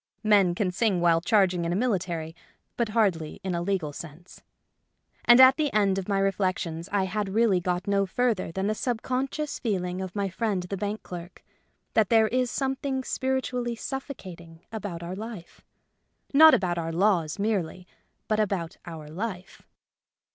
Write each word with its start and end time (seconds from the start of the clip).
Men 0.23 0.55
can 0.55 0.71
sing 0.71 0.99
while 0.99 1.21
charging 1.21 1.63
in 1.63 1.71
a 1.71 1.75
military, 1.75 2.35
but 2.75 2.89
hardly 2.89 3.39
in 3.43 3.53
a 3.53 3.61
legal 3.61 3.93
sense. 3.93 4.41
And 5.25 5.39
at 5.39 5.57
the 5.57 5.71
end 5.73 5.99
of 5.99 6.09
my 6.09 6.17
reflections 6.17 6.89
I 6.91 7.03
had 7.03 7.29
really 7.29 7.59
got 7.59 7.85
no 7.85 8.07
further 8.07 8.51
than 8.51 8.65
the 8.65 8.73
subconscious 8.73 9.59
feeling 9.59 10.01
of 10.01 10.15
my 10.15 10.27
friend 10.27 10.63
the 10.63 10.75
bank 10.75 11.03
clerk— 11.03 11.43
that 11.93 12.09
there 12.09 12.27
is 12.29 12.49
something 12.49 13.03
spiritually 13.03 13.75
suffocating 13.75 14.61
about 14.71 15.03
our 15.03 15.15
life; 15.15 15.61
not 16.33 16.55
about 16.55 16.79
our 16.79 16.91
laws 16.91 17.37
merely, 17.37 17.85
but 18.27 18.39
about 18.39 18.77
our 18.87 19.07
life. 19.07 19.61